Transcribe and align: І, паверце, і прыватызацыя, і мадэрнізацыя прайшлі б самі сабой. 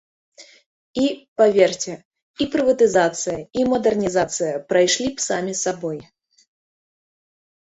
І, 1.01 1.05
паверце, 1.41 1.93
і 2.45 2.47
прыватызацыя, 2.55 3.37
і 3.59 3.67
мадэрнізацыя 3.75 4.53
прайшлі 4.73 5.07
б 5.21 5.25
самі 5.29 5.53
сабой. 5.63 5.99